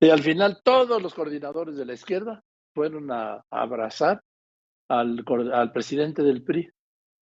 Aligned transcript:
Y 0.00 0.10
al 0.10 0.22
final 0.22 0.60
todos 0.62 1.02
los 1.02 1.14
coordinadores 1.14 1.76
de 1.76 1.84
la 1.84 1.94
izquierda 1.94 2.42
fueron 2.74 3.10
a, 3.10 3.44
abrazar 3.50 4.22
al, 4.88 5.24
al 5.52 5.72
presidente 5.72 6.22
del 6.22 6.42
PRI. 6.42 6.70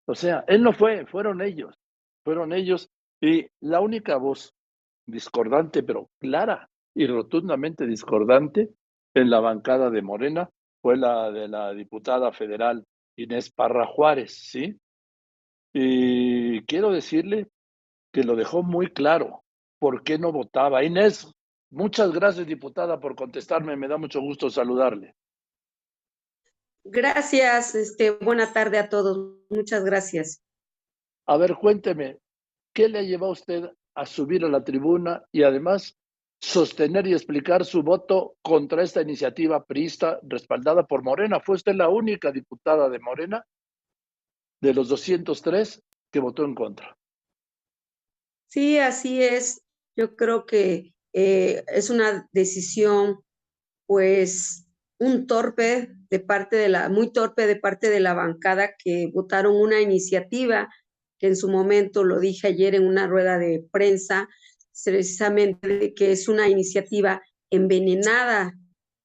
O 0.06 0.14
sea, 0.14 0.44
él 0.46 0.62
no 0.62 0.72
fue, 0.72 1.06
fueron 1.06 1.40
ellos, 1.40 1.74
fueron 2.24 2.52
ellos. 2.52 2.90
Y 3.20 3.46
la 3.60 3.80
única 3.80 4.16
voz 4.16 4.54
discordante, 5.06 5.82
pero 5.82 6.10
clara 6.20 6.68
y 6.94 7.06
rotundamente 7.06 7.86
discordante 7.86 8.70
en 9.14 9.30
la 9.30 9.40
bancada 9.40 9.90
de 9.90 10.02
Morena 10.02 10.50
fue 10.82 10.96
la 10.96 11.30
de 11.30 11.48
la 11.48 11.72
diputada 11.72 12.32
federal 12.32 12.84
Inés 13.16 13.50
Parra 13.50 13.86
Juárez, 13.86 14.34
¿sí? 14.34 14.78
Y 15.72 16.62
quiero 16.62 16.90
decirle 16.90 17.48
que 18.12 18.24
lo 18.24 18.36
dejó 18.36 18.62
muy 18.62 18.92
claro 18.92 19.42
por 19.78 20.02
qué 20.02 20.18
no 20.18 20.32
votaba. 20.32 20.84
Inés, 20.84 21.32
muchas 21.70 22.12
gracias, 22.12 22.46
diputada, 22.46 22.98
por 23.00 23.14
contestarme. 23.14 23.76
Me 23.76 23.88
da 23.88 23.96
mucho 23.96 24.20
gusto 24.20 24.50
saludarle. 24.50 25.14
Gracias, 26.84 27.74
este, 27.74 28.10
buena 28.12 28.52
tarde 28.52 28.78
a 28.78 28.88
todos. 28.88 29.38
Muchas 29.50 29.84
gracias. 29.84 30.42
A 31.26 31.36
ver, 31.36 31.56
cuénteme, 31.56 32.18
¿qué 32.72 32.88
le 32.88 33.00
ha 33.00 33.02
llevado 33.02 33.30
a 33.30 33.32
usted 33.32 33.70
a 33.94 34.06
subir 34.06 34.44
a 34.44 34.48
la 34.48 34.62
tribuna 34.62 35.24
y 35.32 35.42
además 35.42 35.98
sostener 36.40 37.06
y 37.06 37.14
explicar 37.14 37.64
su 37.64 37.82
voto 37.82 38.36
contra 38.42 38.82
esta 38.82 39.02
iniciativa 39.02 39.64
priista 39.64 40.20
respaldada 40.22 40.86
por 40.86 41.02
Morena? 41.02 41.40
¿Fue 41.40 41.56
usted 41.56 41.74
la 41.74 41.88
única 41.88 42.30
diputada 42.30 42.88
de 42.88 43.00
Morena 43.00 43.44
de 44.60 44.74
los 44.74 44.88
203 44.88 45.82
que 46.12 46.20
votó 46.20 46.44
en 46.44 46.54
contra? 46.54 46.96
Sí, 48.48 48.78
así 48.78 49.22
es. 49.22 49.62
Yo 49.96 50.14
creo 50.14 50.46
que 50.46 50.94
eh, 51.18 51.64
es 51.68 51.88
una 51.88 52.28
decisión, 52.32 53.20
pues, 53.86 54.66
un 55.00 55.26
torpe 55.26 55.88
de 56.10 56.20
parte 56.20 56.56
de 56.56 56.68
la, 56.68 56.90
muy 56.90 57.10
torpe 57.10 57.46
de 57.46 57.56
parte 57.56 57.88
de 57.88 58.00
la 58.00 58.12
bancada 58.12 58.74
que 58.76 59.10
votaron 59.14 59.56
una 59.56 59.80
iniciativa 59.80 60.68
que 61.18 61.28
en 61.28 61.36
su 61.36 61.48
momento 61.48 62.04
lo 62.04 62.20
dije 62.20 62.48
ayer 62.48 62.74
en 62.74 62.86
una 62.86 63.06
rueda 63.06 63.38
de 63.38 63.66
prensa, 63.72 64.28
precisamente 64.84 65.94
que 65.94 66.12
es 66.12 66.28
una 66.28 66.50
iniciativa 66.50 67.22
envenenada 67.50 68.52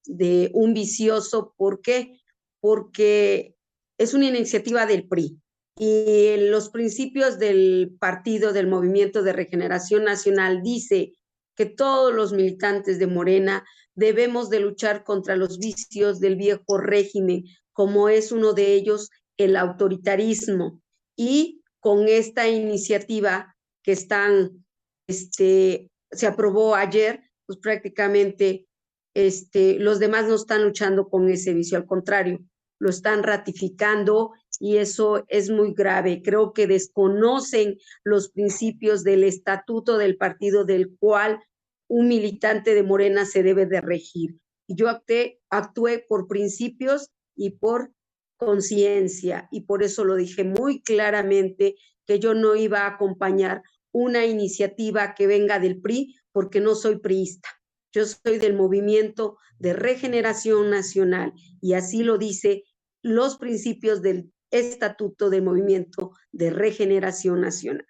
de 0.06 0.52
un 0.54 0.74
vicioso. 0.74 1.54
¿Por 1.56 1.80
qué? 1.80 2.20
Porque 2.60 3.56
es 3.98 4.14
una 4.14 4.28
iniciativa 4.28 4.86
del 4.86 5.08
PRI 5.08 5.40
y 5.80 6.36
los 6.50 6.72
principios 6.72 7.40
del 7.40 7.96
partido 8.02 8.52
del 8.52 8.68
Movimiento 8.68 9.24
de 9.24 9.32
Regeneración 9.32 10.04
Nacional 10.04 10.62
dice 10.62 11.14
que 11.56 11.66
todos 11.66 12.14
los 12.14 12.34
militantes 12.34 13.00
de 13.00 13.08
Morena 13.08 13.66
debemos 13.96 14.50
de 14.50 14.60
luchar 14.60 15.04
contra 15.04 15.36
los 15.36 15.60
vicios 15.60 16.20
del 16.20 16.36
viejo 16.36 16.78
régimen, 16.78 17.44
como 17.74 18.10
es 18.10 18.32
uno 18.32 18.54
de 18.54 18.74
ellos 18.74 19.10
el 19.38 19.56
autoritarismo. 19.56 20.82
Y 21.16 21.62
con 21.80 22.08
esta 22.08 22.48
iniciativa 22.48 23.56
que 23.84 23.92
están, 23.92 24.66
este, 25.08 25.90
se 26.12 26.28
aprobó 26.28 26.76
ayer, 26.76 27.24
pues 27.46 27.60
prácticamente 27.60 28.68
este, 29.14 29.76
los 29.80 30.00
demás 30.00 30.28
no 30.28 30.36
están 30.36 30.64
luchando 30.64 31.10
con 31.10 31.30
ese 31.30 31.54
vicio, 31.54 31.78
al 31.78 31.86
contrario, 31.86 32.40
lo 32.80 32.90
están 32.90 33.24
ratificando 33.24 34.32
y 34.62 34.78
eso 34.78 35.26
es 35.28 35.50
muy 35.50 35.74
grave. 35.74 36.22
Creo 36.24 36.54
que 36.54 36.68
desconocen 36.68 37.80
los 38.04 38.30
principios 38.30 39.04
del 39.04 39.24
estatuto 39.24 39.98
del 39.98 40.18
partido 40.18 40.66
del 40.66 40.96
cual 41.00 41.40
un 41.88 42.08
militante 42.08 42.76
de 42.76 42.84
Morena 42.84 43.26
se 43.26 43.42
debe 43.42 43.66
de 43.66 43.82
regir. 43.82 44.38
Yo 44.68 44.88
actué 44.88 46.06
por 46.08 46.28
principios 46.28 47.10
y 47.36 47.58
por 47.58 47.92
conciencia 48.38 49.50
y 49.52 49.62
por 49.62 49.82
eso 49.82 50.06
lo 50.06 50.16
dije 50.16 50.44
muy 50.44 50.84
claramente 50.84 51.76
que 52.06 52.20
yo 52.20 52.36
no 52.36 52.56
iba 52.56 52.82
a 52.82 52.88
acompañar 52.96 53.64
una 53.92 54.28
iniciativa 54.28 55.16
que 55.16 55.26
venga 55.26 55.58
del 55.58 55.82
PRI 55.82 56.16
porque 56.32 56.60
no 56.60 56.76
soy 56.76 57.00
priista. 57.00 57.50
Yo 57.92 58.06
soy 58.06 58.38
del 58.38 58.54
movimiento 58.54 59.38
de 59.58 59.74
regeneración 59.74 60.70
nacional 60.70 61.34
y 61.62 61.74
así 61.74 62.04
lo 62.04 62.20
dice 62.20 62.64
los 63.02 63.38
principios 63.38 64.04
del 64.04 64.32
estatuto 64.52 65.30
del 65.30 65.44
movimiento 65.44 66.12
de 66.32 66.50
regeneración 66.50 67.42
nacional. 67.42 67.86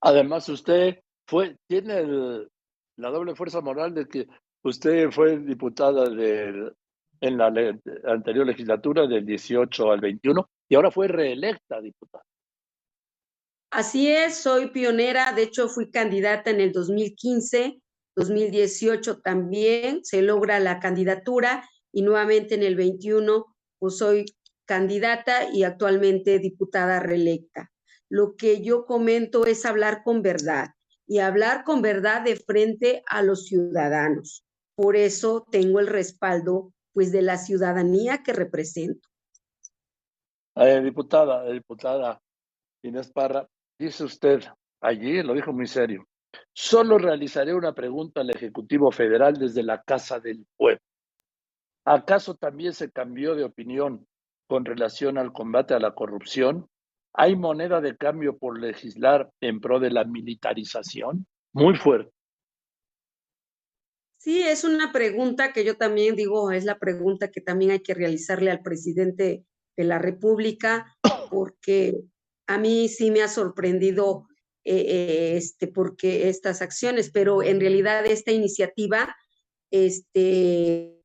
Además, 0.00 0.48
usted 0.48 1.00
fue, 1.26 1.56
tiene 1.66 1.98
el, 1.98 2.48
la 2.96 3.10
doble 3.10 3.34
fuerza 3.34 3.60
moral 3.60 3.94
de 3.94 4.06
que 4.06 4.26
usted 4.62 5.10
fue 5.10 5.38
diputada 5.38 6.08
de, 6.08 6.72
en 7.20 7.38
la 7.38 7.52
anterior 8.04 8.46
legislatura 8.46 9.06
del 9.06 9.24
18 9.24 9.90
al 9.90 10.00
21 10.00 10.48
y 10.68 10.74
ahora 10.74 10.90
fue 10.90 11.08
reelecta 11.08 11.80
diputada. 11.80 12.24
Así 13.70 14.08
es, 14.08 14.36
soy 14.36 14.70
pionera, 14.70 15.32
de 15.32 15.42
hecho 15.42 15.68
fui 15.68 15.90
candidata 15.90 16.50
en 16.50 16.60
el 16.60 16.72
2015, 16.72 17.80
2018 18.14 19.20
también 19.20 20.04
se 20.04 20.22
logra 20.22 20.60
la 20.60 20.78
candidatura 20.78 21.68
y 21.92 22.02
nuevamente 22.02 22.54
en 22.54 22.62
el 22.62 22.76
21 22.76 23.46
pues 23.80 23.98
soy 23.98 24.26
candidata 24.64 25.50
y 25.52 25.64
actualmente 25.64 26.38
diputada 26.38 27.00
reelecta. 27.00 27.70
Lo 28.08 28.36
que 28.36 28.62
yo 28.62 28.86
comento 28.86 29.46
es 29.46 29.64
hablar 29.64 30.02
con 30.04 30.22
verdad 30.22 30.68
y 31.06 31.18
hablar 31.18 31.64
con 31.64 31.82
verdad 31.82 32.22
de 32.22 32.36
frente 32.36 33.02
a 33.06 33.22
los 33.22 33.46
ciudadanos. 33.46 34.44
Por 34.74 34.96
eso 34.96 35.46
tengo 35.50 35.80
el 35.80 35.86
respaldo 35.86 36.72
pues 36.92 37.12
de 37.12 37.22
la 37.22 37.38
ciudadanía 37.38 38.22
que 38.22 38.32
represento. 38.32 39.08
Eh, 40.56 40.80
diputada, 40.80 41.50
diputada 41.50 42.22
Inés 42.82 43.10
Parra, 43.10 43.48
dice 43.78 44.04
usted 44.04 44.44
allí, 44.80 45.22
lo 45.22 45.34
dijo 45.34 45.52
muy 45.52 45.66
serio, 45.66 46.06
solo 46.52 46.98
realizaré 46.98 47.54
una 47.54 47.74
pregunta 47.74 48.20
al 48.20 48.30
Ejecutivo 48.30 48.92
Federal 48.92 49.34
desde 49.34 49.62
la 49.62 49.82
Casa 49.82 50.20
del 50.20 50.46
Pueblo. 50.56 50.80
¿Acaso 51.84 52.36
también 52.36 52.72
se 52.72 52.90
cambió 52.90 53.34
de 53.34 53.44
opinión 53.44 54.06
con 54.46 54.64
relación 54.64 55.18
al 55.18 55.32
combate 55.32 55.74
a 55.74 55.80
la 55.80 55.94
corrupción? 55.94 56.68
¿Hay 57.12 57.36
moneda 57.36 57.80
de 57.80 57.96
cambio 57.96 58.38
por 58.38 58.60
legislar 58.60 59.30
en 59.40 59.60
pro 59.60 59.78
de 59.78 59.90
la 59.90 60.04
militarización? 60.04 61.26
Muy 61.52 61.76
fuerte. 61.76 62.12
Sí, 64.18 64.42
es 64.42 64.64
una 64.64 64.90
pregunta 64.90 65.52
que 65.52 65.64
yo 65.64 65.76
también 65.76 66.16
digo, 66.16 66.50
es 66.50 66.64
la 66.64 66.78
pregunta 66.78 67.30
que 67.30 67.40
también 67.40 67.72
hay 67.72 67.80
que 67.80 67.94
realizarle 67.94 68.50
al 68.50 68.62
presidente 68.62 69.44
de 69.76 69.84
la 69.84 69.98
República, 69.98 70.96
porque 71.30 72.00
a 72.46 72.58
mí 72.58 72.88
sí 72.88 73.10
me 73.10 73.22
ha 73.22 73.28
sorprendido 73.28 74.26
eh, 74.64 74.76
eh, 74.76 75.36
este, 75.36 75.68
porque 75.68 76.30
estas 76.30 76.62
acciones, 76.62 77.10
pero 77.10 77.42
en 77.42 77.60
realidad 77.60 78.06
esta 78.06 78.32
iniciativa 78.32 79.14
este, 79.70 81.02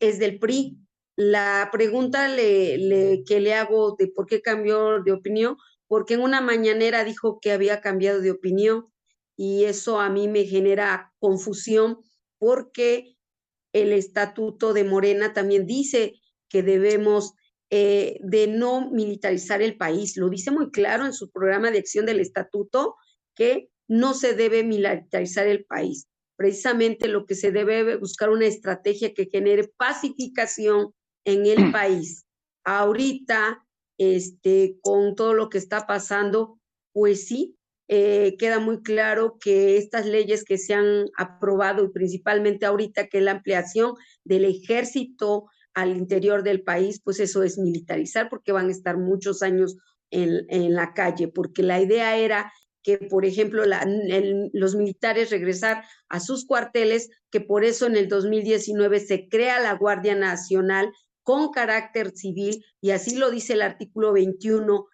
es 0.00 0.18
del 0.18 0.40
PRI, 0.40 0.78
la 1.16 1.68
pregunta 1.72 2.28
le, 2.28 3.22
que 3.26 3.40
le 3.40 3.54
hago 3.54 3.96
de 3.98 4.08
por 4.08 4.26
qué 4.26 4.40
cambió 4.40 5.02
de 5.02 5.12
opinión, 5.12 5.56
porque 5.86 6.14
en 6.14 6.20
una 6.20 6.40
mañanera 6.40 7.04
dijo 7.04 7.38
que 7.40 7.52
había 7.52 7.80
cambiado 7.80 8.20
de 8.20 8.30
opinión 8.30 8.86
y 9.36 9.64
eso 9.64 10.00
a 10.00 10.08
mí 10.08 10.28
me 10.28 10.44
genera 10.44 11.12
confusión 11.18 11.98
porque 12.38 13.16
el 13.72 13.92
estatuto 13.92 14.72
de 14.72 14.84
Morena 14.84 15.32
también 15.32 15.66
dice 15.66 16.14
que 16.48 16.62
debemos 16.62 17.34
eh, 17.70 18.18
de 18.22 18.46
no 18.46 18.90
militarizar 18.90 19.62
el 19.62 19.76
país. 19.76 20.16
Lo 20.16 20.28
dice 20.28 20.50
muy 20.50 20.70
claro 20.70 21.06
en 21.06 21.14
su 21.14 21.30
programa 21.30 21.70
de 21.70 21.78
acción 21.78 22.04
del 22.04 22.20
estatuto 22.20 22.96
que 23.34 23.70
no 23.88 24.14
se 24.14 24.34
debe 24.34 24.62
militarizar 24.62 25.46
el 25.46 25.64
país. 25.64 26.08
Precisamente 26.36 27.08
lo 27.08 27.24
que 27.24 27.34
se 27.34 27.50
debe 27.50 27.96
buscar 27.96 28.30
una 28.30 28.46
estrategia 28.46 29.14
que 29.14 29.26
genere 29.26 29.72
pacificación 29.76 30.92
en 31.24 31.46
el 31.46 31.56
país. 31.72 32.24
Ahorita, 32.64 33.64
este, 33.98 34.78
con 34.82 35.14
todo 35.14 35.34
lo 35.34 35.48
que 35.48 35.58
está 35.58 35.86
pasando, 35.86 36.58
pues 36.92 37.26
sí, 37.26 37.56
eh, 37.88 38.36
queda 38.38 38.58
muy 38.58 38.82
claro 38.82 39.36
que 39.38 39.76
estas 39.76 40.06
leyes 40.06 40.44
que 40.44 40.56
se 40.56 40.74
han 40.74 41.06
aprobado 41.18 41.84
y 41.84 41.90
principalmente 41.90 42.64
ahorita 42.64 43.08
que 43.08 43.20
la 43.20 43.32
ampliación 43.32 43.94
del 44.24 44.44
ejército 44.44 45.46
al 45.74 45.96
interior 45.96 46.42
del 46.42 46.62
país, 46.62 47.00
pues 47.02 47.20
eso 47.20 47.42
es 47.42 47.58
militarizar 47.58 48.28
porque 48.28 48.52
van 48.52 48.68
a 48.68 48.72
estar 48.72 48.98
muchos 48.98 49.42
años 49.42 49.76
en, 50.10 50.46
en 50.48 50.74
la 50.74 50.94
calle, 50.94 51.28
porque 51.28 51.62
la 51.62 51.80
idea 51.80 52.16
era 52.16 52.52
que, 52.82 52.98
por 52.98 53.24
ejemplo, 53.24 53.64
la, 53.64 53.86
los 54.52 54.74
militares 54.74 55.30
regresar 55.30 55.84
a 56.08 56.20
sus 56.20 56.46
cuarteles, 56.46 57.10
que 57.30 57.40
por 57.40 57.64
eso 57.64 57.86
en 57.86 57.96
el 57.96 58.08
2019 58.08 59.00
se 59.00 59.28
crea 59.28 59.60
la 59.60 59.74
Guardia 59.74 60.14
Nacional 60.14 60.92
con 61.22 61.50
carácter 61.50 62.10
civil, 62.16 62.64
y 62.80 62.90
así 62.90 63.16
lo 63.16 63.30
dice 63.30 63.54
el 63.54 63.62
artículo 63.62 64.12
21, 64.12 64.86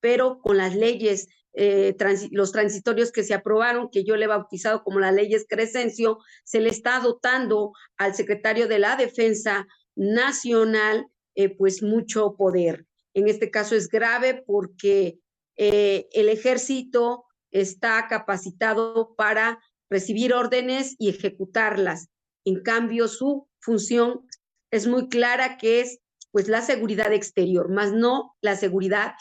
pero 0.00 0.40
con 0.40 0.56
las 0.56 0.74
leyes 0.74 1.28
eh, 1.52 1.96
los 2.30 2.52
transitorios 2.52 3.10
que 3.10 3.24
se 3.24 3.34
aprobaron, 3.34 3.90
que 3.90 4.04
yo 4.04 4.16
le 4.16 4.26
he 4.26 4.28
bautizado 4.28 4.84
como 4.84 5.00
las 5.00 5.14
leyes 5.14 5.46
Crescencio, 5.48 6.18
se 6.44 6.60
le 6.60 6.70
está 6.70 7.00
dotando 7.00 7.72
al 7.96 8.14
secretario 8.14 8.68
de 8.68 8.78
la 8.78 8.96
Defensa 8.96 9.66
Nacional 9.96 11.06
eh, 11.34 11.48
pues 11.56 11.82
mucho 11.82 12.36
poder. 12.36 12.86
En 13.14 13.28
este 13.28 13.50
caso 13.50 13.74
es 13.74 13.88
grave 13.88 14.42
porque 14.46 15.18
eh, 15.56 16.08
el 16.12 16.28
ejército 16.28 17.24
está 17.50 18.06
capacitado 18.08 19.14
para 19.16 19.60
recibir 19.88 20.32
órdenes 20.32 20.94
y 20.98 21.08
ejecutarlas. 21.08 22.08
En 22.44 22.62
cambio, 22.62 23.08
su 23.08 23.48
función 23.60 24.24
es 24.70 24.86
muy 24.86 25.08
clara 25.08 25.56
que 25.58 25.80
es 25.80 26.00
pues 26.30 26.48
la 26.48 26.62
seguridad 26.62 27.12
exterior, 27.12 27.70
más 27.70 27.92
no 27.92 28.36
la 28.40 28.56
seguridad 28.56 29.14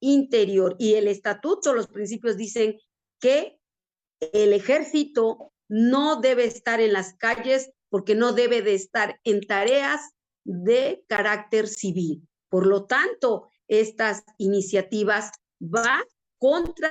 interior. 0.00 0.76
Y 0.78 0.94
el 0.94 1.08
estatuto, 1.08 1.74
los 1.74 1.88
principios 1.88 2.36
dicen 2.36 2.78
que 3.20 3.58
el 4.20 4.52
ejército 4.52 5.52
no 5.68 6.20
debe 6.20 6.44
estar 6.44 6.80
en 6.80 6.92
las 6.92 7.14
calles 7.14 7.72
porque 7.88 8.14
no 8.14 8.32
debe 8.32 8.62
de 8.62 8.74
estar 8.74 9.18
en 9.24 9.40
tareas 9.40 10.00
de 10.44 11.04
carácter 11.08 11.68
civil. 11.68 12.28
Por 12.48 12.66
lo 12.66 12.86
tanto, 12.86 13.48
estas 13.68 14.24
iniciativas 14.38 15.30
van 15.58 16.02
contra 16.38 16.90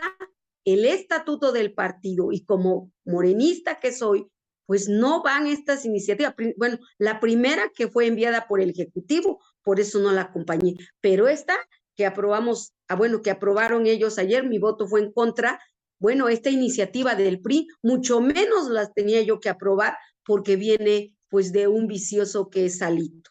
el 0.66 0.86
estatuto 0.86 1.52
del 1.52 1.74
partido 1.74 2.32
y 2.32 2.44
como 2.46 2.92
morenista 3.06 3.80
que 3.80 3.92
soy, 3.92 4.28
pues 4.72 4.88
no 4.88 5.22
van 5.22 5.48
estas 5.48 5.84
iniciativas. 5.84 6.34
Bueno, 6.56 6.80
la 6.98 7.20
primera 7.20 7.74
que 7.76 7.90
fue 7.90 8.08
enviada 8.08 8.48
por 8.48 8.62
el 8.62 8.70
Ejecutivo, 8.70 9.42
por 9.64 9.82
eso 9.82 10.00
no 10.00 10.14
la 10.14 10.22
acompañé, 10.22 10.78
pero 11.02 11.28
esta 11.28 11.58
que 11.94 12.06
aprobamos, 12.06 12.72
ah, 12.88 12.96
bueno, 12.96 13.22
que 13.22 13.32
aprobaron 13.32 13.86
ellos 13.86 14.18
ayer, 14.18 14.48
mi 14.48 14.60
voto 14.60 14.88
fue 14.88 15.02
en 15.02 15.12
contra. 15.12 15.60
Bueno, 16.00 16.30
esta 16.30 16.50
iniciativa 16.50 17.16
del 17.16 17.42
PRI, 17.42 17.68
mucho 17.84 18.22
menos 18.22 18.70
las 18.70 18.94
tenía 18.94 19.22
yo 19.24 19.42
que 19.42 19.50
aprobar 19.50 19.98
porque 20.26 20.56
viene 20.56 21.18
pues 21.28 21.52
de 21.52 21.68
un 21.68 21.88
vicioso 21.88 22.50
que 22.50 22.68
es 22.68 22.78
Salito 22.78 23.30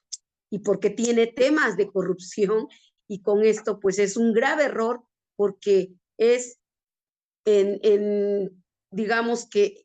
y 0.50 0.58
porque 0.58 0.90
tiene 0.90 1.26
temas 1.26 1.78
de 1.78 1.90
corrupción 1.90 2.66
y 3.08 3.22
con 3.22 3.46
esto 3.46 3.80
pues 3.80 3.98
es 3.98 4.18
un 4.18 4.34
grave 4.34 4.64
error 4.64 5.04
porque 5.36 5.94
es 6.18 6.58
en, 7.46 8.62
digamos 8.90 9.48
que 9.48 9.84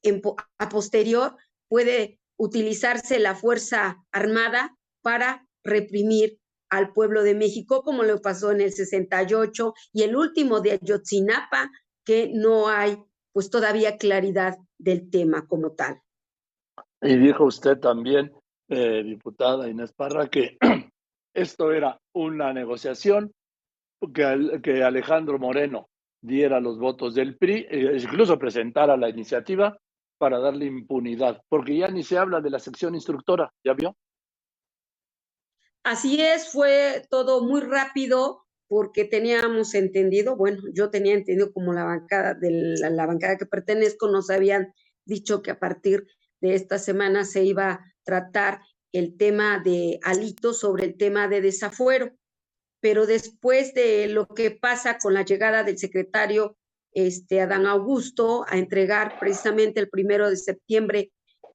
a 0.57 0.69
posterior 0.69 1.37
puede 1.67 2.19
utilizarse 2.37 3.19
la 3.19 3.35
Fuerza 3.35 4.03
Armada 4.11 4.75
para 5.01 5.47
reprimir 5.63 6.39
al 6.69 6.91
pueblo 6.93 7.23
de 7.23 7.35
México, 7.35 7.83
como 7.83 8.03
lo 8.03 8.21
pasó 8.21 8.51
en 8.51 8.61
el 8.61 8.71
68 8.71 9.73
y 9.93 10.03
el 10.03 10.15
último 10.15 10.61
de 10.61 10.73
Ayotzinapa, 10.73 11.71
que 12.03 12.31
no 12.33 12.67
hay 12.67 12.97
pues 13.33 13.49
todavía 13.49 13.97
claridad 13.97 14.57
del 14.77 15.09
tema 15.09 15.45
como 15.47 15.71
tal. 15.71 16.01
Y 17.01 17.17
dijo 17.17 17.45
usted 17.45 17.77
también, 17.79 18.31
eh, 18.69 19.03
diputada 19.03 19.69
Inés 19.69 19.93
Parra, 19.93 20.27
que 20.27 20.57
esto 21.33 21.71
era 21.71 21.99
una 22.13 22.53
negociación 22.53 23.31
que, 24.13 24.59
que 24.63 24.83
Alejandro 24.83 25.37
Moreno 25.37 25.89
diera 26.21 26.59
los 26.59 26.79
votos 26.79 27.13
del 27.13 27.37
PRI, 27.37 27.67
e 27.69 27.97
incluso 27.97 28.39
presentara 28.39 28.97
la 28.97 29.09
iniciativa 29.09 29.77
para 30.17 30.39
darle 30.39 30.65
impunidad, 30.65 31.41
porque 31.49 31.77
ya 31.77 31.87
ni 31.87 32.03
se 32.03 32.17
habla 32.17 32.41
de 32.41 32.49
la 32.49 32.59
sección 32.59 32.95
instructora, 32.95 33.53
¿ya 33.63 33.73
vio? 33.73 33.95
Así 35.83 36.21
es, 36.21 36.51
fue 36.51 37.05
todo 37.09 37.43
muy 37.43 37.61
rápido 37.61 38.45
porque 38.67 39.05
teníamos 39.05 39.75
entendido, 39.75 40.35
bueno, 40.35 40.63
yo 40.73 40.89
tenía 40.89 41.13
entendido 41.13 41.53
como 41.53 41.73
la 41.73 41.83
bancada 41.83 42.33
de 42.33 42.75
la, 42.79 43.05
bancada 43.05 43.37
que 43.37 43.45
pertenezco 43.45 44.07
nos 44.07 44.29
habían 44.31 44.73
dicho 45.05 45.43
que 45.43 45.51
a 45.51 45.59
partir 45.59 46.07
de 46.41 46.55
esta 46.55 46.79
semana 46.79 47.25
se 47.25 47.43
iba 47.43 47.71
a 47.71 47.93
tratar 48.03 48.61
el 48.91 49.17
tema 49.17 49.61
de 49.63 49.99
Alito 50.03 50.53
sobre 50.53 50.85
el 50.85 50.97
tema 50.97 51.27
de 51.27 51.41
desafuero 51.41 52.11
pero 52.85 53.07
después 53.07 53.73
de 53.73 54.07
lo 54.07 54.27
que 54.27 54.51
pasa 54.51 54.99
con 54.99 55.15
la 55.15 55.25
llegada 55.25 55.63
del 55.63 55.79
secretario 55.79 56.55
este, 56.95 57.41
Adán 57.41 57.67
Augusto 57.67 58.45
a 58.47 58.57
entregar 58.57 59.19
precisamente 59.19 59.79
el 59.79 59.89
primero 59.89 60.29
de 60.29 60.37
septiembre 60.37 61.11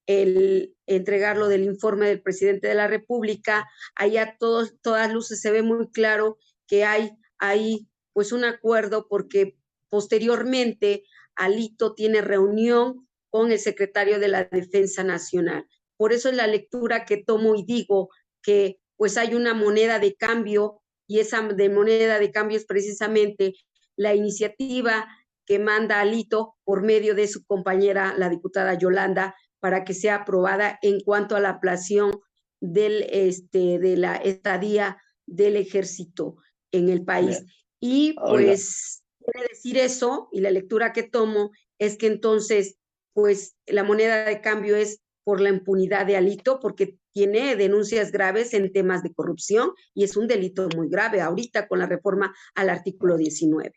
el 0.07 0.75
entregarlo 0.87 1.47
del 1.47 1.63
informe 1.63 2.09
del 2.09 2.21
presidente 2.21 2.67
de 2.67 2.75
la 2.75 2.89
República, 2.89 3.69
allá 3.95 4.37
todos, 4.41 4.75
todas 4.81 5.13
luces 5.13 5.41
se 5.41 5.53
ve 5.53 5.63
muy 5.63 5.89
claro 5.91 6.39
que 6.67 6.85
hay 6.85 7.13
ahí 7.39 7.89
pues 8.13 8.33
un 8.33 8.45
acuerdo 8.45 9.07
porque 9.09 9.57
posteriormente 9.89 11.05
Alito 11.37 11.95
tiene 11.95 12.23
reunión 12.23 13.09
con 13.31 13.53
el 13.53 13.61
secretario 13.61 14.19
de 14.19 14.29
la 14.29 14.45
Defensa 14.45 15.05
Nacional. 15.05 15.67
Por 15.97 16.13
eso 16.13 16.29
es 16.29 16.35
la 16.35 16.49
lectura 16.49 17.05
que 17.05 17.19
tomo 17.19 17.55
y 17.55 17.65
digo 17.65 18.09
que 18.43 18.81
pues 18.97 19.17
hay 19.17 19.35
una 19.35 19.55
moneda 19.55 20.01
de 20.01 20.17
cambio 20.17 20.83
y 21.07 21.21
esa 21.21 21.41
de 21.43 21.69
moneda 21.69 22.19
de 22.19 22.33
cambio 22.33 22.57
es 22.57 22.67
precisamente 22.67 23.55
la 23.97 24.15
iniciativa 24.15 25.09
que 25.51 25.59
manda 25.59 25.99
Alito 25.99 26.55
por 26.63 26.81
medio 26.81 27.17
de 27.17 27.27
su 27.27 27.45
compañera, 27.45 28.15
la 28.17 28.29
diputada 28.29 28.75
Yolanda, 28.75 29.35
para 29.59 29.83
que 29.83 29.95
sea 29.95 30.15
aprobada 30.15 30.79
en 30.81 31.01
cuanto 31.01 31.35
a 31.35 31.41
la 31.41 31.49
aplación 31.51 32.21
del, 32.61 33.05
este, 33.11 33.81
de 33.81 33.97
la 33.97 34.15
estadía 34.15 34.99
del 35.27 35.57
ejército 35.57 36.37
en 36.71 36.89
el 36.89 37.05
país. 37.05 37.43
Y 37.81 38.13
pues, 38.13 39.03
quiere 39.19 39.49
decir 39.49 39.77
eso, 39.79 40.29
y 40.31 40.41
la 40.41 40.53
lectura 40.53 40.93
que 40.93 41.03
tomo 41.03 41.51
es 41.81 41.99
que 41.99 42.07
entonces, 42.07 42.77
pues, 43.13 43.57
la 43.67 43.83
moneda 43.83 44.27
de 44.27 44.41
cambio 44.41 44.77
es 44.77 45.01
por 45.25 45.41
la 45.41 45.49
impunidad 45.49 46.07
de 46.07 46.17
Alito, 46.17 46.61
porque 46.61 46.97
tiene 47.13 47.57
denuncias 47.57 48.13
graves 48.13 48.55
en 48.55 48.71
temas 48.73 49.03
de 49.03 49.13
corrupción 49.13 49.73
y 49.95 50.05
es 50.05 50.17
un 50.17 50.29
delito 50.29 50.69
muy 50.77 50.89
grave 50.89 51.21
ahorita 51.21 51.67
con 51.67 51.81
la 51.81 51.87
reforma 51.87 52.33
al 52.55 52.71
artículo 52.71 53.17
19. 53.17 53.73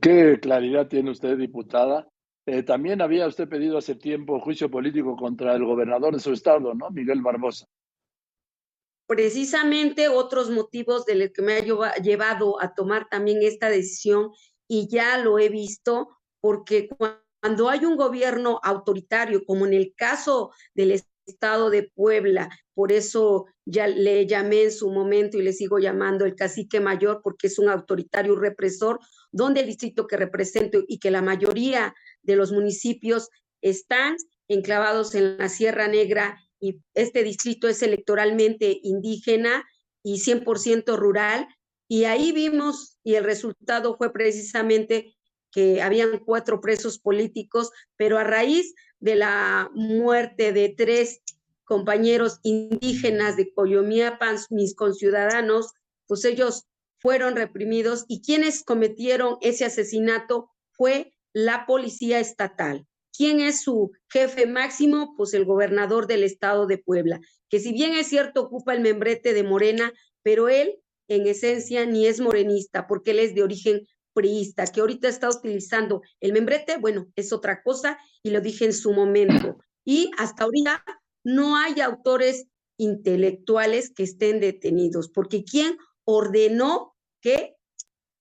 ¿Qué 0.00 0.38
claridad 0.40 0.88
tiene 0.88 1.10
usted, 1.10 1.36
diputada? 1.36 2.08
Eh, 2.46 2.62
también 2.62 3.02
había 3.02 3.26
usted 3.26 3.48
pedido 3.48 3.78
hace 3.78 3.94
tiempo 3.94 4.40
juicio 4.40 4.70
político 4.70 5.16
contra 5.16 5.54
el 5.54 5.64
gobernador 5.64 6.14
de 6.14 6.20
su 6.20 6.32
estado, 6.32 6.74
¿no? 6.74 6.90
Miguel 6.90 7.20
Barbosa. 7.22 7.66
Precisamente 9.06 10.08
otros 10.08 10.50
motivos 10.50 11.04
de 11.04 11.30
que 11.32 11.42
me 11.42 11.58
ha 11.58 11.94
llevado 11.96 12.62
a 12.62 12.74
tomar 12.74 13.08
también 13.10 13.42
esta 13.42 13.68
decisión 13.68 14.30
y 14.66 14.88
ya 14.88 15.18
lo 15.18 15.38
he 15.38 15.50
visto 15.50 16.08
porque 16.40 16.88
cuando 16.88 17.68
hay 17.68 17.84
un 17.84 17.96
gobierno 17.96 18.60
autoritario, 18.62 19.44
como 19.44 19.66
en 19.66 19.74
el 19.74 19.94
caso 19.94 20.52
del 20.74 20.92
estado 21.26 21.70
de 21.70 21.90
Puebla. 21.94 22.48
Por 22.74 22.92
eso 22.92 23.46
ya 23.64 23.86
le 23.86 24.26
llamé 24.26 24.64
en 24.64 24.72
su 24.72 24.90
momento 24.90 25.38
y 25.38 25.42
le 25.42 25.52
sigo 25.52 25.78
llamando 25.78 26.24
el 26.24 26.34
cacique 26.34 26.80
mayor 26.80 27.20
porque 27.22 27.46
es 27.46 27.58
un 27.58 27.68
autoritario 27.68 28.36
represor, 28.36 28.98
donde 29.32 29.60
el 29.60 29.66
distrito 29.66 30.06
que 30.06 30.16
represento 30.16 30.82
y 30.86 30.98
que 30.98 31.10
la 31.10 31.22
mayoría 31.22 31.94
de 32.22 32.36
los 32.36 32.52
municipios 32.52 33.28
están 33.62 34.16
enclavados 34.48 35.14
en 35.14 35.38
la 35.38 35.48
Sierra 35.48 35.88
Negra 35.88 36.38
y 36.60 36.80
este 36.94 37.22
distrito 37.22 37.68
es 37.68 37.82
electoralmente 37.82 38.78
indígena 38.82 39.64
y 40.02 40.18
100% 40.18 40.96
rural. 40.96 41.46
Y 41.88 42.04
ahí 42.04 42.32
vimos, 42.32 42.98
y 43.02 43.14
el 43.14 43.24
resultado 43.24 43.96
fue 43.96 44.12
precisamente 44.12 45.14
que 45.52 45.82
habían 45.82 46.18
cuatro 46.18 46.60
presos 46.60 46.98
políticos, 46.98 47.70
pero 47.96 48.18
a 48.18 48.24
raíz 48.24 48.74
de 49.04 49.16
la 49.16 49.70
muerte 49.74 50.54
de 50.54 50.70
tres 50.70 51.20
compañeros 51.64 52.40
indígenas 52.42 53.36
de 53.36 53.52
Coyomiapan, 53.52 54.38
mis 54.48 54.74
conciudadanos, 54.74 55.72
pues 56.06 56.24
ellos 56.24 56.64
fueron 56.96 57.36
reprimidos 57.36 58.06
y 58.08 58.22
quienes 58.22 58.64
cometieron 58.64 59.36
ese 59.42 59.66
asesinato 59.66 60.48
fue 60.70 61.12
la 61.34 61.66
policía 61.66 62.18
estatal. 62.18 62.86
¿Quién 63.14 63.40
es 63.40 63.60
su 63.60 63.92
jefe 64.08 64.46
máximo? 64.46 65.12
Pues 65.18 65.34
el 65.34 65.44
gobernador 65.44 66.06
del 66.06 66.24
estado 66.24 66.66
de 66.66 66.78
Puebla, 66.78 67.20
que 67.50 67.60
si 67.60 67.72
bien 67.72 67.92
es 67.92 68.06
cierto 68.06 68.40
ocupa 68.40 68.72
el 68.72 68.80
membrete 68.80 69.34
de 69.34 69.42
Morena, 69.42 69.92
pero 70.22 70.48
él 70.48 70.78
en 71.08 71.26
esencia 71.26 71.84
ni 71.84 72.06
es 72.06 72.20
morenista, 72.20 72.86
porque 72.86 73.10
él 73.10 73.18
es 73.18 73.34
de 73.34 73.42
origen 73.42 73.86
priista, 74.14 74.66
que 74.66 74.80
ahorita 74.80 75.08
está 75.08 75.28
utilizando 75.28 76.02
el 76.20 76.32
membrete, 76.32 76.78
bueno, 76.78 77.08
es 77.16 77.32
otra 77.32 77.62
cosa 77.62 77.98
y 78.22 78.30
lo 78.30 78.40
dije 78.40 78.64
en 78.64 78.72
su 78.72 78.92
momento. 78.92 79.58
Y 79.84 80.10
hasta 80.16 80.44
ahorita 80.44 80.82
no 81.24 81.56
hay 81.56 81.80
autores 81.80 82.46
intelectuales 82.78 83.92
que 83.92 84.04
estén 84.04 84.40
detenidos, 84.40 85.10
porque 85.10 85.44
¿quién 85.44 85.76
ordenó 86.04 86.94
que 87.20 87.56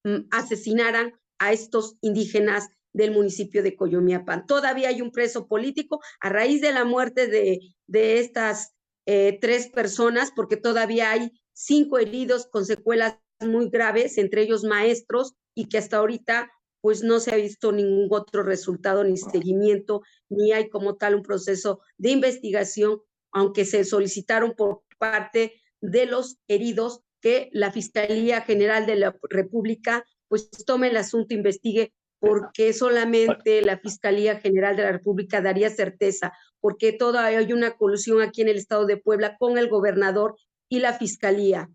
mm, 0.04 0.28
asesinaran 0.32 1.14
a 1.40 1.54
estos 1.54 1.96
indígenas 2.02 2.70
del 2.94 3.12
municipio 3.12 3.64
de 3.64 3.76
Coyomiapan? 3.76 4.46
Todavía 4.46 4.90
hay 4.90 5.02
un 5.02 5.12
preso 5.12 5.48
político 5.48 6.02
a 6.20 6.30
raíz 6.30 6.62
de 6.62 6.74
la 6.74 6.86
muerte 6.86 7.28
de, 7.28 7.60
de 7.88 8.20
estas 8.20 8.74
eh, 9.06 9.38
tres 9.42 9.68
personas, 9.68 10.32
porque 10.36 10.58
todavía 10.58 11.12
hay 11.12 11.32
cinco 11.54 11.98
heridos 12.00 12.48
con 12.48 12.66
secuelas 12.66 13.18
muy 13.40 13.70
graves, 13.70 14.18
entre 14.18 14.44
ellos 14.44 14.64
maestros, 14.64 15.34
y 15.56 15.70
que 15.70 15.78
hasta 15.78 15.98
ahorita 15.98 16.52
pues 16.82 17.02
no 17.02 17.20
se 17.20 17.32
ha 17.32 17.38
visto 17.38 17.72
ningún 17.72 18.10
otro 18.12 18.44
resultado 18.44 19.04
ni 19.06 19.16
seguimiento, 19.16 20.02
ni 20.30 20.52
hay 20.52 20.70
como 20.70 20.98
tal 20.98 21.16
un 21.16 21.24
proceso 21.24 21.80
de 21.98 22.12
investigación, 22.12 23.00
aunque 23.32 23.64
se 23.64 23.86
solicitaron 23.86 24.54
por 24.54 24.84
parte 24.98 25.62
de 25.80 26.06
los 26.06 26.38
heridos 26.48 27.02
que 27.22 27.50
la 27.54 27.72
Fiscalía 27.72 28.42
General 28.42 28.86
de 28.86 28.98
la 28.98 29.16
República 29.30 30.04
pues 30.28 30.50
tome 30.66 30.88
el 30.88 30.98
asunto, 30.98 31.36
investigue, 31.36 31.94
porque 32.20 32.74
solamente 32.74 33.62
la 33.62 33.78
Fiscalía 33.78 34.40
General 34.40 34.76
de 34.76 34.84
la 34.84 34.92
República 34.92 35.42
daría 35.42 35.70
certeza, 35.70 36.34
porque 36.60 36.92
todavía 36.92 37.40
hay 37.40 37.54
una 37.54 37.78
colusión 37.78 38.22
aquí 38.22 38.42
en 38.42 38.48
el 38.48 38.58
estado 38.58 38.86
de 38.86 38.98
Puebla 38.98 39.38
con 39.38 39.58
el 39.58 39.70
gobernador 39.70 40.36
y 40.70 40.80
la 40.80 40.94
Fiscalía. 40.94 41.70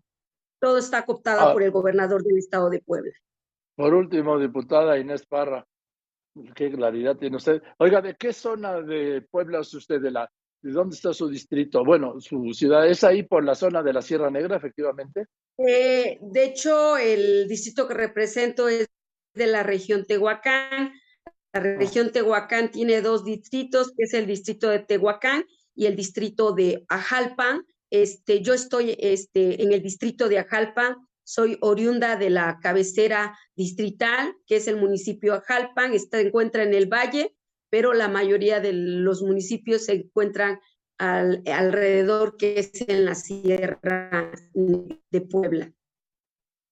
Todo 0.59 0.77
está 0.77 1.05
cooptado 1.05 1.41
ah. 1.41 1.53
por 1.53 1.63
el 1.63 1.71
gobernador 1.71 2.21
del 2.23 2.37
estado 2.37 2.69
de 2.69 2.81
Puebla. 2.81 3.13
Por 3.79 3.93
último, 3.93 4.37
diputada 4.37 4.99
Inés 4.99 5.25
Parra, 5.25 5.65
qué 6.53 6.69
claridad 6.69 7.15
tiene 7.15 7.37
usted. 7.37 7.61
Oiga, 7.77 8.01
¿de 8.01 8.13
qué 8.15 8.33
zona 8.33 8.81
de 8.81 9.21
Puebla 9.31 9.61
es 9.61 9.73
usted? 9.73 10.01
¿De, 10.01 10.11
la, 10.11 10.29
de 10.61 10.73
dónde 10.73 10.97
está 10.97 11.13
su 11.13 11.29
distrito? 11.29 11.85
Bueno, 11.85 12.19
su 12.19 12.53
ciudad 12.53 12.85
es 12.89 13.05
ahí 13.05 13.23
por 13.23 13.45
la 13.45 13.55
zona 13.55 13.81
de 13.81 13.93
la 13.93 14.01
Sierra 14.01 14.29
Negra, 14.29 14.57
efectivamente. 14.57 15.27
Eh, 15.65 16.19
de 16.21 16.43
hecho, 16.43 16.97
el 16.97 17.47
distrito 17.47 17.87
que 17.87 17.93
represento 17.93 18.67
es 18.67 18.89
de 19.33 19.47
la 19.47 19.63
región 19.63 20.03
Tehuacán. 20.03 20.91
La 21.53 21.61
ah. 21.61 21.77
región 21.77 22.11
Tehuacán 22.11 22.71
tiene 22.71 23.01
dos 23.01 23.23
distritos, 23.23 23.93
que 23.95 24.03
es 24.03 24.13
el 24.13 24.27
distrito 24.27 24.69
de 24.69 24.79
Tehuacán 24.79 25.45
y 25.73 25.85
el 25.85 25.95
distrito 25.95 26.51
de 26.51 26.83
Ajalpan. 26.89 27.65
Este, 27.89 28.41
yo 28.41 28.53
estoy 28.53 28.97
este, 28.99 29.63
en 29.63 29.71
el 29.71 29.81
distrito 29.81 30.27
de 30.27 30.39
Ajalpan, 30.39 30.97
soy 31.29 31.59
oriunda 31.61 32.15
de 32.15 32.31
la 32.31 32.59
cabecera 32.59 33.37
distrital, 33.55 34.35
que 34.47 34.55
es 34.55 34.67
el 34.67 34.77
municipio 34.77 35.35
Ajalpan, 35.35 35.93
se 35.99 36.21
encuentra 36.21 36.63
en 36.63 36.73
el 36.73 36.87
valle, 36.87 37.35
pero 37.69 37.93
la 37.93 38.07
mayoría 38.07 38.59
de 38.59 38.73
los 38.73 39.21
municipios 39.21 39.85
se 39.85 39.93
encuentran 39.93 40.59
alrededor, 40.97 42.35
que 42.35 42.57
es 42.57 42.71
en 42.89 43.05
la 43.05 43.13
sierra 43.13 44.31
de 44.55 45.21
Puebla. 45.21 45.71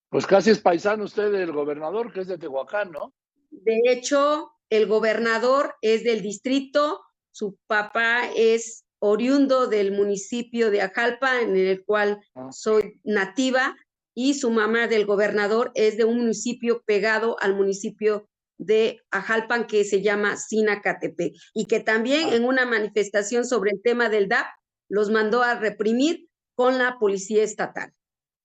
Pues 0.09 0.25
casi 0.25 0.49
es 0.49 0.59
paisano 0.59 1.03
usted 1.03 1.31
del 1.31 1.51
gobernador, 1.51 2.11
que 2.11 2.21
es 2.21 2.27
de 2.27 2.39
Tehuacán, 2.39 2.91
¿no? 2.91 3.13
De 3.51 3.79
hecho, 3.85 4.53
el 4.71 4.87
gobernador 4.87 5.75
es 5.81 6.03
del 6.03 6.23
distrito, 6.23 7.01
su 7.31 7.59
papá 7.67 8.27
es 8.35 8.85
oriundo 8.97 9.67
del 9.67 9.91
municipio 9.91 10.71
de 10.71 10.81
Ajalpa, 10.81 11.41
en 11.41 11.55
el 11.55 11.85
cual 11.85 12.19
ah. 12.33 12.51
soy 12.51 12.99
nativa, 13.03 13.75
y 14.19 14.33
su 14.33 14.49
mamá 14.49 14.87
del 14.87 15.05
gobernador 15.05 15.71
es 15.75 15.95
de 15.95 16.03
un 16.03 16.17
municipio 16.17 16.81
pegado 16.87 17.39
al 17.39 17.55
municipio 17.55 18.27
de 18.57 18.99
Ajalpan 19.11 19.67
que 19.67 19.83
se 19.83 20.01
llama 20.01 20.37
Sinacatepec 20.37 21.35
y 21.53 21.65
que 21.67 21.81
también 21.81 22.29
ah. 22.29 22.35
en 22.35 22.43
una 22.43 22.65
manifestación 22.65 23.45
sobre 23.45 23.69
el 23.69 23.81
tema 23.83 24.09
del 24.09 24.27
DAP 24.27 24.47
los 24.89 25.11
mandó 25.11 25.43
a 25.43 25.59
reprimir 25.59 26.29
con 26.55 26.79
la 26.79 26.97
policía 26.97 27.43
estatal. 27.43 27.93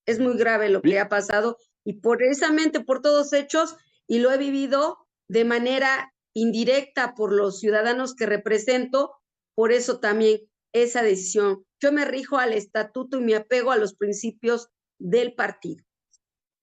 Es 0.05 0.19
muy 0.19 0.37
grave 0.37 0.69
lo 0.69 0.83
que 0.83 1.01
ha 1.01 1.09
pasado 1.09 1.57
y 1.87 2.01
precisamente 2.01 2.81
por 2.81 3.01
todos 3.01 3.33
hechos 3.33 3.75
y 4.07 4.19
lo 4.19 4.31
he 4.31 4.37
vivido 4.37 4.99
de 5.27 5.47
manera 5.47 6.13
indirecta 6.35 7.15
por 7.15 7.33
los 7.33 7.61
ciudadanos 7.61 8.15
que 8.15 8.27
represento, 8.27 9.15
por 9.55 9.73
eso 9.73 10.01
también 10.01 10.41
esa 10.75 11.03
decisión. 11.03 11.65
Yo 11.81 11.93
me 11.93 12.05
rijo 12.05 12.37
al 12.37 12.53
estatuto 12.53 13.17
y 13.17 13.23
me 13.23 13.37
apego 13.37 13.71
a 13.71 13.79
los 13.79 13.95
principios 13.95 14.69
del 15.03 15.35
partido. 15.35 15.85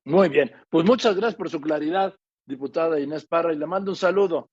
Muy 0.05 0.29
bien, 0.29 0.51
pues 0.69 0.85
muchas 0.85 1.15
gracias 1.15 1.35
por 1.35 1.49
su 1.49 1.59
claridad, 1.59 2.15
diputada 2.45 2.99
Inés 2.99 3.25
Parra, 3.25 3.53
y 3.53 3.57
le 3.57 3.67
mando 3.67 3.91
un 3.91 3.95
saludo. 3.95 4.49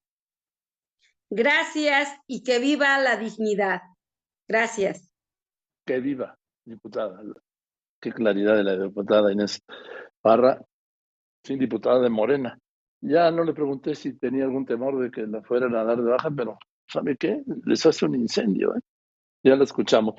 Gracias 1.31 2.09
y 2.27 2.43
que 2.43 2.59
viva 2.59 2.99
la 2.99 3.17
dignidad. 3.17 3.81
Gracias. 4.49 5.11
Que 5.85 6.01
viva, 6.01 6.37
diputada. 6.65 7.23
Qué 8.01 8.13
claridad 8.13 8.57
de 8.57 8.65
la 8.65 8.77
diputada 8.77 9.33
Inés 9.33 9.63
Parra, 10.21 10.61
sin 11.45 11.59
diputada 11.59 12.01
de 12.01 12.11
Morena. 12.11 12.59
Ya 13.01 13.31
no 13.31 13.45
le 13.45 13.55
pregunté 13.55 13.95
si 13.95 14.15
tenía 14.19 14.45
algún 14.45 14.67
temor 14.67 14.99
de 14.99 15.11
que 15.11 15.27
la 15.27 15.43
fueran 15.43 15.75
a 15.77 15.85
dar 15.85 16.03
de 16.03 16.11
baja, 16.11 16.31
pero 16.31 16.59
¿sabe 16.89 17.17
qué? 17.17 17.43
Les 17.65 17.87
hace 17.87 18.05
un 18.05 18.15
incendio, 18.17 18.75
¿eh? 18.75 18.81
Ya 19.45 19.55
lo 19.55 19.63
escuchamos. 19.63 20.17